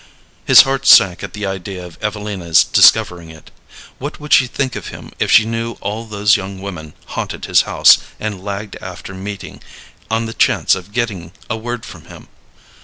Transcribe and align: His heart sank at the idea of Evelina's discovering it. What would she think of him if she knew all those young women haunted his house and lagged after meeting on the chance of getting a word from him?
His 0.45 0.63
heart 0.63 0.87
sank 0.87 1.21
at 1.21 1.33
the 1.33 1.45
idea 1.45 1.85
of 1.85 1.99
Evelina's 2.01 2.63
discovering 2.63 3.29
it. 3.29 3.51
What 3.99 4.19
would 4.19 4.33
she 4.33 4.47
think 4.47 4.75
of 4.75 4.87
him 4.87 5.11
if 5.19 5.29
she 5.29 5.45
knew 5.45 5.73
all 5.73 6.05
those 6.05 6.35
young 6.35 6.59
women 6.59 6.95
haunted 7.13 7.45
his 7.45 7.61
house 7.69 7.99
and 8.19 8.43
lagged 8.43 8.77
after 8.81 9.13
meeting 9.13 9.61
on 10.09 10.25
the 10.25 10.33
chance 10.33 10.73
of 10.73 10.91
getting 10.91 11.33
a 11.51 11.55
word 11.55 11.85
from 11.85 12.05
him? 12.05 12.29